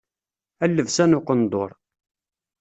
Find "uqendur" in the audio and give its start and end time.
1.17-1.71